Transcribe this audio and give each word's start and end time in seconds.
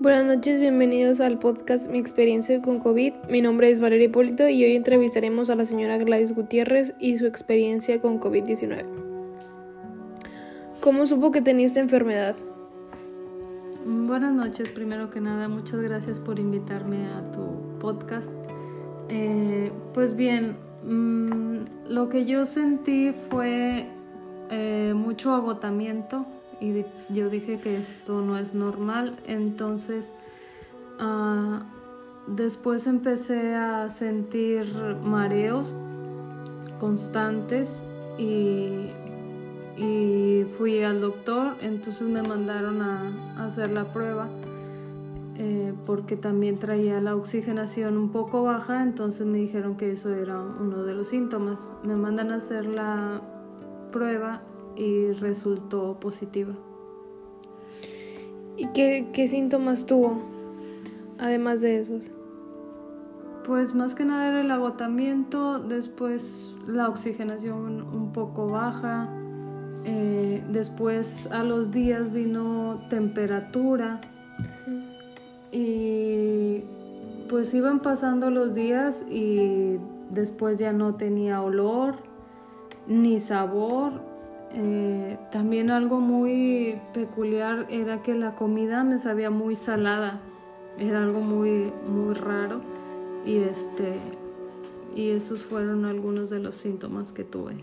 Buenas 0.00 0.24
noches, 0.26 0.60
bienvenidos 0.60 1.20
al 1.20 1.40
podcast 1.40 1.90
Mi 1.90 1.98
experiencia 1.98 2.62
con 2.62 2.78
COVID. 2.78 3.14
Mi 3.28 3.40
nombre 3.40 3.68
es 3.68 3.80
Valeria 3.80 4.06
Hipólito 4.06 4.48
y 4.48 4.62
hoy 4.62 4.76
entrevistaremos 4.76 5.50
a 5.50 5.56
la 5.56 5.64
señora 5.64 5.98
Gladys 5.98 6.36
Gutiérrez 6.36 6.94
y 7.00 7.18
su 7.18 7.26
experiencia 7.26 8.00
con 8.00 8.20
COVID-19. 8.20 8.84
¿Cómo 10.80 11.04
supo 11.04 11.32
que 11.32 11.42
tenía 11.42 11.66
esta 11.66 11.80
enfermedad? 11.80 12.36
Buenas 13.84 14.32
noches, 14.32 14.70
primero 14.70 15.10
que 15.10 15.20
nada, 15.20 15.48
muchas 15.48 15.80
gracias 15.80 16.20
por 16.20 16.38
invitarme 16.38 17.08
a 17.08 17.32
tu 17.32 17.76
podcast. 17.80 18.30
Eh, 19.08 19.72
pues 19.94 20.14
bien, 20.14 20.58
mm, 20.84 21.88
lo 21.88 22.08
que 22.08 22.24
yo 22.24 22.44
sentí 22.44 23.12
fue 23.30 23.86
eh, 24.50 24.92
mucho 24.94 25.34
agotamiento 25.34 26.24
y 26.60 26.84
yo 27.08 27.28
dije 27.28 27.60
que 27.60 27.78
esto 27.78 28.20
no 28.20 28.36
es 28.36 28.54
normal, 28.54 29.16
entonces 29.26 30.12
ah, 30.98 31.62
después 32.26 32.86
empecé 32.86 33.54
a 33.54 33.88
sentir 33.88 34.66
mareos 35.02 35.76
constantes 36.80 37.84
y, 38.18 38.90
fui 40.56 40.82
al 40.82 41.00
doctor, 41.00 41.54
entonces 41.60 42.02
me 42.02 42.20
mandaron 42.22 42.82
a, 42.82 43.44
hacer 43.44 43.70
la 43.70 43.84
prueba. 43.92 44.28
Eh, 45.40 45.72
porque 45.86 46.16
también 46.16 46.58
traía 46.58 47.00
la 47.00 47.14
oxigenación 47.14 47.96
un 47.96 48.10
poco 48.10 48.42
baja, 48.42 48.82
entonces 48.82 49.24
me 49.24 49.38
dijeron 49.38 49.76
que 49.76 49.92
eso 49.92 50.12
era 50.12 50.36
uno 50.40 50.82
de 50.82 50.94
los 50.94 51.08
síntomas. 51.08 51.60
Me 51.84 51.94
mandan 51.94 52.32
a 52.32 52.36
hacer 52.36 52.66
la 52.66 53.20
prueba 53.92 54.42
y 54.78 55.12
resultó 55.12 55.98
positiva. 56.00 56.54
¿Y 58.56 58.68
qué, 58.68 59.08
qué 59.12 59.28
síntomas 59.28 59.84
tuvo, 59.84 60.22
además 61.18 61.60
de 61.60 61.80
esos? 61.80 62.10
Pues 63.44 63.74
más 63.74 63.94
que 63.94 64.04
nada 64.04 64.28
era 64.28 64.40
el 64.40 64.50
agotamiento, 64.50 65.58
después 65.58 66.54
la 66.66 66.88
oxigenación 66.88 67.82
un 67.82 68.12
poco 68.12 68.48
baja, 68.48 69.08
eh, 69.84 70.42
después 70.50 71.26
a 71.32 71.42
los 71.42 71.70
días 71.70 72.12
vino 72.12 72.80
temperatura 72.90 74.00
y 75.50 76.62
pues 77.28 77.54
iban 77.54 77.80
pasando 77.80 78.30
los 78.30 78.54
días 78.54 79.02
y 79.08 79.78
después 80.10 80.58
ya 80.58 80.72
no 80.72 80.96
tenía 80.96 81.40
olor 81.40 81.96
ni 82.86 83.20
sabor 83.20 84.07
eh, 84.54 85.18
también 85.30 85.70
algo 85.70 86.00
muy 86.00 86.80
peculiar 86.94 87.66
era 87.70 88.02
que 88.02 88.14
la 88.14 88.34
comida 88.34 88.84
me 88.84 88.98
sabía 88.98 89.30
muy 89.30 89.56
salada. 89.56 90.20
Era 90.78 91.02
algo 91.02 91.20
muy, 91.20 91.72
muy 91.86 92.14
raro. 92.14 92.60
Y 93.24 93.38
este. 93.38 93.98
Y 94.94 95.10
esos 95.10 95.44
fueron 95.44 95.84
algunos 95.84 96.30
de 96.30 96.40
los 96.40 96.54
síntomas 96.54 97.12
que 97.12 97.24
tuve. 97.24 97.56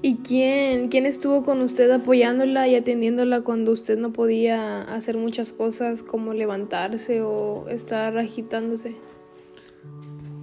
¿Y 0.00 0.18
quién, 0.18 0.88
quién 0.88 1.06
estuvo 1.06 1.44
con 1.44 1.60
usted 1.60 1.90
apoyándola 1.90 2.68
y 2.68 2.76
atendiéndola 2.76 3.40
cuando 3.40 3.72
usted 3.72 3.98
no 3.98 4.12
podía 4.12 4.82
hacer 4.82 5.16
muchas 5.16 5.52
cosas 5.52 6.04
como 6.04 6.34
levantarse 6.34 7.20
o 7.22 7.68
estar 7.68 8.16
agitándose? 8.16 8.94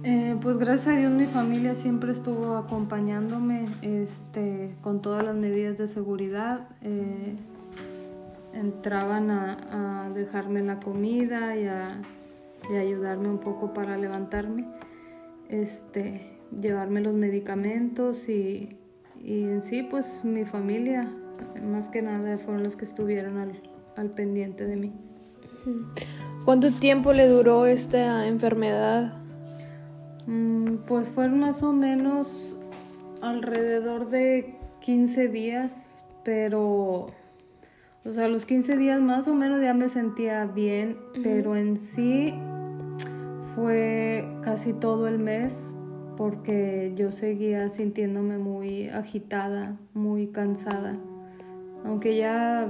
Eh, 0.08 0.36
pues 0.40 0.56
gracias 0.56 0.94
a 0.94 0.96
Dios 1.00 1.10
mi 1.10 1.26
familia 1.26 1.74
siempre 1.74 2.12
estuvo 2.12 2.56
acompañándome 2.56 3.66
este, 3.82 4.72
con 4.80 5.02
todas 5.02 5.24
las 5.24 5.34
medidas 5.34 5.78
de 5.78 5.88
seguridad. 5.88 6.68
Eh, 6.82 7.34
entraban 8.52 9.32
a, 9.32 10.06
dejarme 10.14 10.62
la 10.62 10.78
comida 10.78 11.56
y 11.56 11.66
a, 11.66 12.00
ayudarme 12.70 13.28
un 13.28 13.38
poco 13.38 13.74
para 13.74 13.96
levantarme, 13.96 14.68
este, 15.48 16.38
llevarme 16.56 17.00
los 17.00 17.14
medicamentos 17.14 18.28
y, 18.28 18.76
en 19.24 19.64
sí 19.64 19.82
pues 19.90 20.20
mi 20.22 20.44
familia 20.44 21.10
más 21.68 21.88
que 21.88 22.00
nada 22.00 22.36
fueron 22.36 22.62
los 22.62 22.76
que 22.76 22.84
estuvieron 22.84 23.38
al 23.96 24.10
pendiente 24.10 24.66
de 24.66 24.76
mí. 24.76 24.92
¿Cuánto 26.44 26.70
tiempo 26.70 27.12
le 27.12 27.26
duró 27.26 27.66
esta 27.66 28.28
enfermedad? 28.28 29.25
Pues 30.86 31.08
fueron 31.08 31.40
más 31.40 31.62
o 31.62 31.72
menos 31.72 32.56
alrededor 33.22 34.10
de 34.10 34.56
15 34.80 35.28
días, 35.28 36.04
pero, 36.24 37.06
o 38.04 38.12
sea, 38.12 38.28
los 38.28 38.44
15 38.44 38.76
días 38.76 39.00
más 39.00 39.26
o 39.28 39.34
menos 39.34 39.60
ya 39.62 39.74
me 39.74 39.88
sentía 39.88 40.44
bien, 40.44 40.96
pero 41.22 41.56
en 41.56 41.76
sí 41.76 42.34
fue 43.54 44.28
casi 44.42 44.72
todo 44.72 45.08
el 45.08 45.18
mes 45.18 45.74
porque 46.16 46.92
yo 46.96 47.10
seguía 47.10 47.68
sintiéndome 47.68 48.38
muy 48.38 48.88
agitada, 48.88 49.76
muy 49.94 50.28
cansada. 50.28 50.96
Aunque 51.84 52.16
ya 52.16 52.68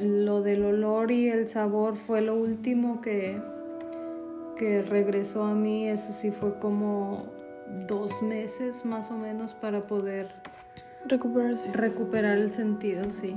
lo 0.00 0.42
del 0.42 0.64
olor 0.64 1.10
y 1.10 1.28
el 1.28 1.48
sabor 1.48 1.96
fue 1.96 2.20
lo 2.20 2.34
último 2.36 3.00
que, 3.00 3.40
que 4.56 4.82
regresó 4.82 5.44
a 5.44 5.54
mí, 5.54 5.88
eso 5.88 6.12
sí 6.12 6.30
fue 6.30 6.58
como 6.58 7.26
dos 7.86 8.22
meses 8.22 8.84
más 8.84 9.10
o 9.10 9.14
menos 9.14 9.54
para 9.54 9.86
poder 9.86 10.28
recuperarse. 11.06 11.72
Recuperar 11.72 12.38
el 12.38 12.50
sentido, 12.50 13.10
sí. 13.10 13.36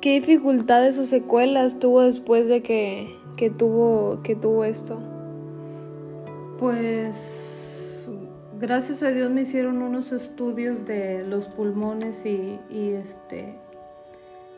¿Qué 0.00 0.20
dificultades 0.20 0.98
o 0.98 1.04
secuelas 1.04 1.78
tuvo 1.78 2.02
después 2.02 2.48
de 2.48 2.62
que, 2.62 3.08
que, 3.36 3.50
tuvo, 3.50 4.22
que 4.22 4.36
tuvo 4.36 4.64
esto? 4.64 4.98
Pues 6.58 8.08
gracias 8.58 9.02
a 9.02 9.08
Dios 9.08 9.30
me 9.30 9.42
hicieron 9.42 9.82
unos 9.82 10.12
estudios 10.12 10.86
de 10.86 11.26
los 11.26 11.48
pulmones 11.48 12.24
y, 12.24 12.58
y 12.70 12.92
este 12.92 13.58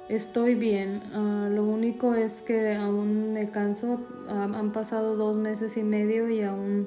Estoy 0.09 0.55
bien, 0.55 1.03
ah, 1.13 1.51
lo 1.51 1.65
único 1.65 2.15
es 2.15 2.41
que 2.41 2.75
aún 2.75 3.35
me 3.35 3.51
canso, 3.51 4.01
han 4.29 4.73
pasado 4.73 5.17
dos 5.17 5.37
meses 5.37 5.77
y 5.77 5.83
medio 5.83 6.31
y 6.31 6.41
aún 6.41 6.87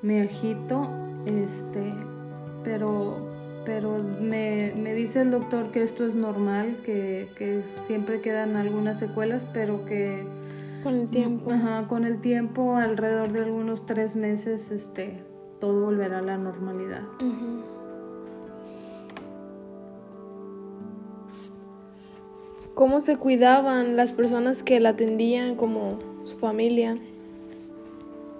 me 0.00 0.22
agito, 0.22 0.88
este, 1.26 1.92
pero, 2.64 3.18
pero 3.66 3.98
me, 3.98 4.72
dice 4.94 5.20
el 5.20 5.30
doctor 5.30 5.72
que 5.72 5.82
esto 5.82 6.06
es 6.06 6.14
normal, 6.14 6.78
que, 6.84 7.28
que, 7.36 7.62
siempre 7.86 8.22
quedan 8.22 8.56
algunas 8.56 8.98
secuelas, 8.98 9.46
pero 9.52 9.84
que 9.84 10.24
con 10.82 10.94
el 10.94 11.10
tiempo, 11.10 11.50
con 11.86 12.06
el 12.06 12.18
tiempo, 12.22 12.76
alrededor 12.76 13.30
de 13.30 13.40
algunos 13.40 13.84
tres 13.84 14.16
meses, 14.16 14.70
este, 14.70 15.22
todo 15.60 15.84
volverá 15.84 16.20
a 16.20 16.22
la 16.22 16.38
normalidad. 16.38 17.02
¿Cómo 22.78 23.00
se 23.00 23.16
cuidaban 23.16 23.96
las 23.96 24.12
personas 24.12 24.62
que 24.62 24.78
la 24.78 24.90
atendían 24.90 25.56
como 25.56 25.98
su 26.26 26.38
familia? 26.38 26.96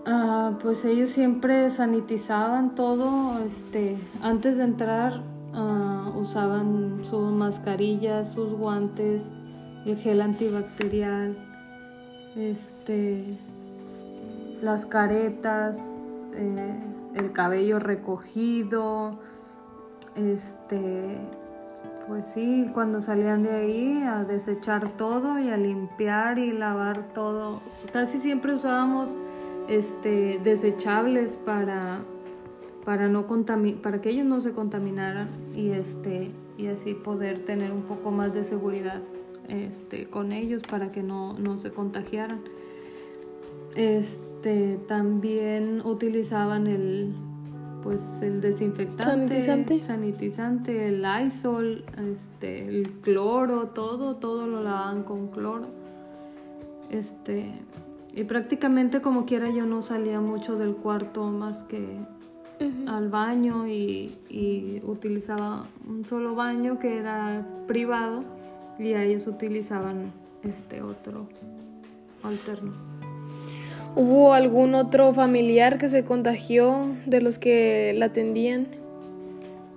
Ah, 0.06 0.56
pues 0.62 0.84
ellos 0.84 1.10
siempre 1.10 1.68
sanitizaban 1.70 2.76
todo, 2.76 3.44
este, 3.44 3.96
antes 4.22 4.56
de 4.58 4.62
entrar 4.62 5.22
ah, 5.54 6.12
usaban 6.16 7.00
sus 7.02 7.32
mascarillas, 7.32 8.32
sus 8.32 8.52
guantes, 8.52 9.24
el 9.84 9.96
gel 9.96 10.20
antibacterial, 10.20 11.36
este, 12.36 13.24
las 14.62 14.86
caretas, 14.86 15.80
eh, 16.36 16.76
el 17.16 17.32
cabello 17.32 17.80
recogido, 17.80 19.18
este, 20.14 21.18
pues 22.08 22.24
sí, 22.26 22.70
cuando 22.72 23.00
salían 23.00 23.42
de 23.42 23.50
ahí 23.50 24.02
a 24.02 24.24
desechar 24.24 24.96
todo 24.96 25.38
y 25.38 25.50
a 25.50 25.58
limpiar 25.58 26.38
y 26.38 26.52
lavar 26.52 27.12
todo. 27.12 27.60
Casi 27.92 28.18
siempre 28.18 28.54
usábamos 28.54 29.14
este 29.68 30.40
desechables 30.42 31.36
para 31.36 32.00
para 32.86 33.08
no 33.08 33.26
para 33.82 34.00
que 34.00 34.08
ellos 34.08 34.24
no 34.24 34.40
se 34.40 34.52
contaminaran 34.52 35.28
y 35.54 35.70
este 35.70 36.30
y 36.56 36.68
así 36.68 36.94
poder 36.94 37.44
tener 37.44 37.70
un 37.70 37.82
poco 37.82 38.10
más 38.10 38.32
de 38.32 38.44
seguridad 38.44 39.02
este 39.48 40.06
con 40.06 40.32
ellos 40.32 40.62
para 40.62 40.90
que 40.90 41.02
no, 41.02 41.34
no 41.34 41.58
se 41.58 41.70
contagiaran. 41.70 42.40
Este 43.76 44.78
también 44.88 45.82
utilizaban 45.84 46.66
el 46.66 47.12
pues 47.82 48.20
el 48.22 48.40
desinfectante, 48.40 49.42
sanitizante, 49.42 49.82
sanitizante 49.82 50.88
el 50.88 51.02
Lysol, 51.02 51.84
este, 52.12 52.68
el 52.68 52.90
cloro, 53.00 53.68
todo, 53.68 54.16
todo 54.16 54.46
lo 54.46 54.62
lavaban 54.62 55.02
con 55.02 55.28
cloro. 55.28 55.66
Este, 56.90 57.52
y 58.14 58.24
prácticamente 58.24 59.00
como 59.00 59.26
quiera 59.26 59.50
yo 59.50 59.66
no 59.66 59.82
salía 59.82 60.20
mucho 60.20 60.58
del 60.58 60.74
cuarto 60.74 61.24
más 61.24 61.64
que 61.64 61.86
al 62.86 63.08
baño 63.08 63.68
y, 63.68 64.10
y, 64.28 64.80
utilizaba 64.84 65.66
un 65.86 66.04
solo 66.04 66.34
baño 66.34 66.78
que 66.78 66.98
era 66.98 67.46
privado 67.68 68.24
y 68.78 68.94
a 68.94 69.04
ellos 69.04 69.26
utilizaban 69.26 70.12
este 70.42 70.82
otro 70.82 71.28
alterno. 72.22 72.97
¿Hubo 73.98 74.32
algún 74.32 74.76
otro 74.76 75.12
familiar 75.12 75.76
que 75.76 75.88
se 75.88 76.04
contagió 76.04 76.86
de 77.04 77.20
los 77.20 77.36
que 77.40 77.92
la 77.96 78.06
atendían? 78.06 78.68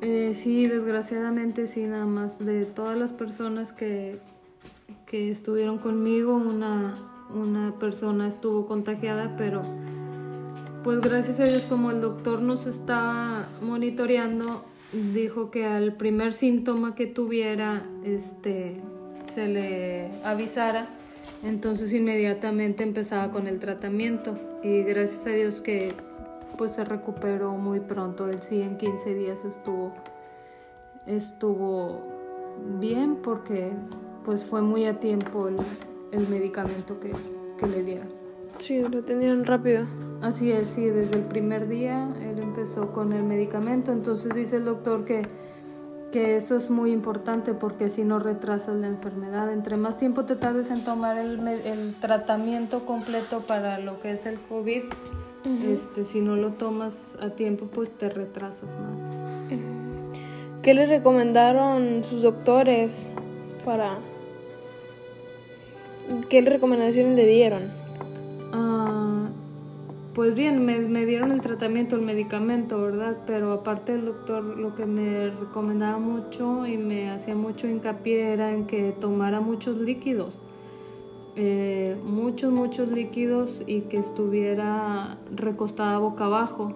Eh, 0.02 0.36
sí, 0.36 0.68
desgraciadamente 0.68 1.66
sí, 1.66 1.88
nada 1.88 2.06
más 2.06 2.38
de 2.38 2.66
todas 2.66 2.96
las 2.96 3.14
personas 3.14 3.74
que, 3.74 4.20
que 5.08 5.32
estuvieron 5.32 5.80
conmigo, 5.80 6.36
una, 6.36 7.00
una 7.34 7.74
persona 7.80 8.28
estuvo 8.28 8.68
contagiada, 8.68 9.36
pero 9.38 9.64
pues 10.84 11.02
gracias 11.02 11.40
a 11.40 11.46
Dios 11.46 11.64
como 11.64 11.90
el 11.90 12.00
doctor 12.00 12.44
nos 12.44 12.68
estaba 12.68 13.50
monitoreando, 13.60 14.64
dijo 15.16 15.50
que 15.50 15.66
al 15.66 15.94
primer 15.94 16.34
síntoma 16.34 16.94
que 16.94 17.08
tuviera, 17.08 17.88
este, 18.04 18.82
se 19.24 19.48
le 19.48 20.12
avisara, 20.24 20.90
entonces 21.44 21.92
inmediatamente 21.94 22.84
empezaba 22.84 23.32
con 23.32 23.48
el 23.48 23.60
tratamiento 23.60 24.38
y 24.64 24.84
gracias 24.84 25.26
a 25.28 25.32
Dios 25.32 25.62
que 25.62 25.94
pues 26.58 26.74
se 26.74 26.84
recuperó 26.84 27.54
muy 27.54 27.80
pronto, 27.80 28.28
él 28.28 28.40
sí 28.48 28.62
en 28.62 28.78
15 28.78 29.16
días 29.16 29.44
estuvo 29.46 29.94
estuvo 31.06 32.02
bien 32.80 33.18
porque 33.24 33.72
pues 34.26 34.46
fue 34.46 34.62
muy 34.62 34.86
a 34.86 35.00
tiempo 35.00 35.48
el, 35.48 35.58
el 36.12 36.28
medicamento 36.28 37.00
que, 37.00 37.12
que 37.58 37.68
le 37.68 37.84
dieron. 37.84 38.10
Sí, 38.60 38.80
lo 38.82 39.00
atendieron 39.00 39.46
rápido. 39.46 39.86
Así 40.22 40.52
es, 40.52 40.70
sí, 40.70 40.86
desde 40.86 41.16
el 41.16 41.24
primer 41.24 41.68
día 41.68 42.08
él 42.22 42.38
empezó 42.38 42.94
con 42.94 43.12
el 43.14 43.24
medicamento, 43.24 43.92
entonces 43.92 44.36
dice 44.36 44.58
el 44.58 44.66
doctor 44.66 45.04
que, 45.04 45.24
que 46.12 46.36
eso 46.36 46.56
es 46.56 46.70
muy 46.70 46.92
importante 46.92 47.54
porque 47.54 47.90
si 47.90 48.04
no 48.04 48.20
retrasas 48.20 48.76
la 48.76 48.88
enfermedad. 48.88 49.52
Entre 49.52 49.78
más 49.78 49.98
tiempo 49.98 50.26
te 50.26 50.36
tardes 50.36 50.70
en 50.70 50.84
tomar 50.84 51.18
el, 51.18 51.48
el 51.48 51.96
tratamiento 52.00 52.86
completo 52.86 53.42
para 53.42 53.80
lo 53.80 54.00
que 54.02 54.12
es 54.12 54.26
el 54.26 54.40
COVID, 54.40 54.84
este, 55.64 56.06
si 56.06 56.22
no 56.22 56.36
lo 56.36 56.52
tomas 56.52 57.16
a 57.20 57.32
tiempo, 57.32 57.66
pues 57.66 57.90
te 57.90 58.10
retrasas 58.10 58.70
más. 58.78 59.50
¿Qué 60.62 60.76
le 60.76 60.86
recomendaron 60.86 62.04
sus 62.04 62.22
doctores 62.22 63.10
para... 63.66 63.98
¿Qué 66.30 66.42
recomendaciones 66.42 67.16
le 67.16 67.26
dieron? 67.26 67.81
Pues 70.22 70.36
bien, 70.36 70.64
me, 70.64 71.06
dieron 71.08 71.32
el 71.32 71.42
tratamiento, 71.42 71.96
el 71.96 72.04
medicamento, 72.04 72.80
¿verdad? 72.80 73.18
Pero 73.26 73.54
aparte 73.54 73.96
el 73.96 74.06
doctor 74.06 74.44
lo 74.44 74.76
que 74.76 74.86
me 74.86 75.32
recomendaba 75.32 75.98
mucho 75.98 76.68
y 76.68 76.78
me 76.78 77.10
hacía 77.10 77.34
mucho 77.34 77.68
hincapié 77.68 78.32
era 78.34 78.54
en 78.54 78.68
que 78.68 78.92
tomara 78.92 79.42
muchos 79.42 79.80
líquidos, 79.80 80.40
eh, 81.36 81.98
muchos, 82.04 82.54
muchos 82.54 82.90
líquidos 82.90 83.64
y 83.66 83.82
que 83.82 83.98
estuviera 83.98 85.18
recostada 85.36 85.98
boca 85.98 86.26
abajo 86.26 86.72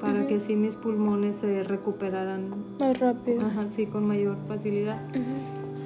para 0.00 0.28
que 0.28 0.36
así 0.36 0.54
mis 0.54 0.76
pulmones 0.76 1.34
se 1.34 1.64
recuperaran 1.64 2.50
más 2.78 3.00
rápido. 3.00 3.46
Ajá, 3.46 3.66
sí, 3.68 3.86
con 3.86 4.06
mayor 4.06 4.36
facilidad 4.46 5.02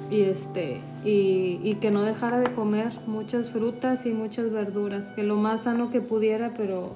y 0.09 0.21
este 0.21 0.81
y, 1.03 1.59
y, 1.63 1.75
que 1.75 1.91
no 1.91 2.03
dejara 2.03 2.39
de 2.39 2.53
comer 2.53 2.91
muchas 3.07 3.49
frutas 3.49 4.05
y 4.05 4.09
muchas 4.09 4.51
verduras 4.51 5.11
que 5.11 5.23
lo 5.23 5.35
más 5.35 5.63
sano 5.63 5.89
que 5.89 6.01
pudiera 6.01 6.53
pero 6.55 6.91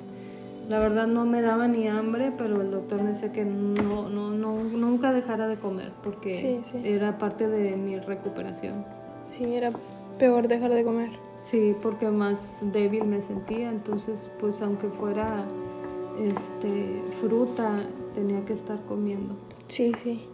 la 0.69 0.77
verdad 0.77 1.07
no 1.07 1.25
me 1.25 1.41
daba 1.41 1.67
ni 1.67 1.87
hambre 1.87 2.31
pero 2.37 2.61
el 2.61 2.69
doctor 2.69 3.01
me 3.01 3.09
decía 3.09 3.31
que 3.31 3.45
no, 3.45 4.07
no, 4.09 4.29
no 4.29 4.63
nunca 4.63 5.11
dejara 5.11 5.47
de 5.47 5.57
comer 5.57 5.91
porque 6.03 6.61
era 6.83 7.17
parte 7.17 7.47
de 7.47 7.75
mi 7.75 7.97
recuperación. 7.97 8.85
Sí 9.23 9.43
era 9.45 9.71
peor 10.19 10.47
dejar 10.47 10.71
de 10.71 10.83
comer. 10.83 11.09
Sí 11.37 11.75
porque 11.81 12.09
más 12.09 12.57
débil 12.61 13.05
me 13.05 13.21
sentía 13.21 13.69
entonces 13.69 14.29
pues 14.39 14.61
aunque 14.61 14.87
fuera 14.89 15.45
este 16.19 17.01
fruta 17.19 17.79
tenía 18.13 18.45
que 18.45 18.53
estar 18.53 18.79
comiendo. 18.85 19.35
Sí 19.67 19.91
sí 20.03 20.27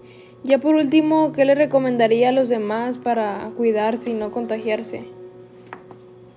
ya 0.46 0.60
por 0.60 0.76
último, 0.76 1.32
¿qué 1.32 1.44
le 1.44 1.56
recomendaría 1.56 2.30
a 2.30 2.32
los 2.32 2.50
demás 2.50 2.98
para 2.98 3.52
cuidarse 3.58 4.12
y 4.12 4.14
no 4.14 4.32
contagiarse? 4.32 5.06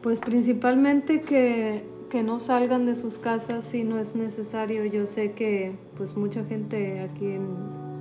Pues 0.02 0.20
principalmente 0.20 1.20
que, 1.20 1.84
que 2.08 2.22
no 2.22 2.40
salgan 2.40 2.86
de 2.86 2.96
sus 2.96 3.18
casas 3.18 3.64
si 3.64 3.84
no 3.84 3.98
es 3.98 4.16
necesario. 4.16 4.84
Yo 4.86 5.06
sé 5.06 5.32
que 5.32 5.72
pues 5.96 6.16
mucha 6.16 6.44
gente 6.44 7.00
aquí 7.00 7.26
en, 7.26 7.48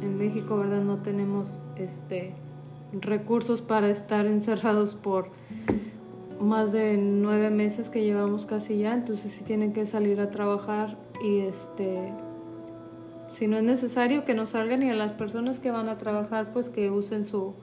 en 0.02 0.18
México, 0.18 0.58
¿verdad? 0.58 0.82
No 0.82 0.98
tenemos 0.98 1.48
este 1.76 2.34
recursos 2.94 3.62
para 3.62 3.90
estar 3.90 4.26
encerrados 4.26 4.96
por 4.96 5.30
más 6.40 6.72
de 6.72 6.98
nueve 6.98 7.50
meses 7.50 7.90
que 7.90 8.04
llevamos 8.04 8.46
casi 8.46 8.78
ya, 8.78 8.94
entonces 8.94 9.34
sí 9.34 9.44
tienen 9.44 9.74
que 9.74 9.86
salir 9.86 10.22
a 10.22 10.30
trabajar 10.30 10.98
y 11.26 11.40
este 11.40 12.14
si 13.32 13.48
no 13.48 13.58
es 13.58 13.64
necesario 13.64 14.26
que 14.26 14.34
no 14.34 14.46
salgan 14.46 14.84
y 14.84 14.90
a 14.90 14.96
las 14.96 15.14
personas 15.14 15.60
que 15.60 15.72
van 15.72 15.90
a 15.90 15.98
trabajar 15.98 16.54
pues 16.54 16.70
que 16.70 16.90
usen 16.90 17.26
su, 17.26 17.54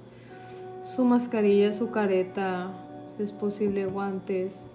su 0.95 1.05
mascarilla, 1.05 1.73
su 1.73 1.91
careta, 1.91 2.71
si 3.17 3.23
es 3.23 3.33
posible 3.33 3.87
guantes, 3.87 4.71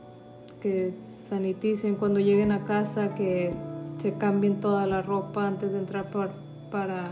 que 0.62 0.94
saniticen 1.06 1.96
cuando 1.96 2.20
lleguen 2.20 2.52
a 2.52 2.66
casa, 2.66 3.16
que 3.16 3.52
se 4.02 4.14
cambien 4.14 4.60
toda 4.60 4.86
la 4.88 5.02
ropa 5.02 5.48
antes 5.48 5.72
de 5.72 5.80
entrar 5.80 6.10
para 6.72 7.12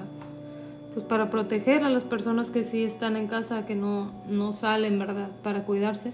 pues 0.98 1.06
para 1.06 1.30
proteger 1.30 1.84
a 1.84 1.92
las 1.92 2.04
personas 2.04 2.50
que 2.50 2.64
sí 2.64 2.84
están 2.84 3.18
en 3.18 3.28
casa, 3.28 3.68
que 3.68 3.76
no, 3.76 4.12
no 4.28 4.52
salen, 4.52 4.98
¿verdad? 4.98 5.30
Para 5.44 5.64
cuidarse. 5.64 6.12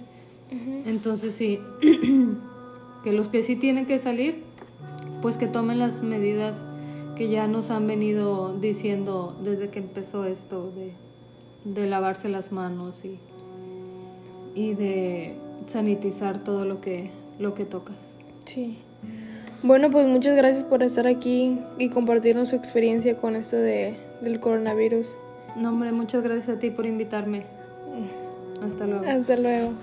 Entonces 0.86 1.33
sí, 1.33 1.59
que 3.06 3.13
los 3.13 3.30
que 3.30 3.44
sí 3.44 3.56
tienen 3.56 3.86
que 3.86 3.98
salir, 3.98 4.44
pues 5.21 5.38
que 5.38 5.48
tomen 5.48 5.80
las 5.80 6.04
medidas 6.04 6.68
que 7.15 7.30
ya 7.30 7.48
nos 7.48 7.69
han 7.69 7.88
venido 7.88 8.54
diciendo 8.54 9.36
desde 9.44 9.69
que 9.69 9.80
empezó 9.80 10.25
esto 10.25 10.71
de, 10.71 11.88
lavarse 11.88 12.30
las 12.30 12.51
manos 12.51 13.04
y, 13.06 13.19
y 14.56 14.74
de 14.74 15.38
sanitizar 15.68 16.44
todo 16.44 16.65
lo 16.65 16.81
que, 16.81 17.12
lo 17.39 17.54
que 17.54 17.65
tocas. 17.65 17.95
Sí. 18.45 18.80
Bueno, 19.62 19.89
pues 19.89 20.07
muchas 20.07 20.36
gracias 20.36 20.65
por 20.65 20.83
estar 20.83 21.07
aquí 21.07 21.57
y 21.77 21.89
compartirnos 21.89 22.50
su 22.50 22.56
experiencia 22.56 23.18
con 23.18 23.36
esto 23.36 23.56
de, 23.56 23.95
del 24.21 24.39
coronavirus. 24.39 25.16
No, 25.56 25.69
hombre, 25.69 25.92
muchas 25.92 26.21
gracias 26.23 26.57
a 26.57 26.59
ti 26.59 26.69
por 26.69 26.85
invitarme. 26.85 27.45
Hasta 28.61 28.85
luego. 28.85 29.06
Hasta 29.07 29.38
luego. 29.38 29.73